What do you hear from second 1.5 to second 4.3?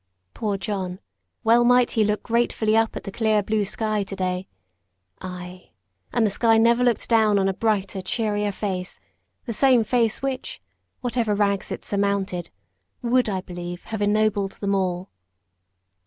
might he look gratefully up at the clear blue sky to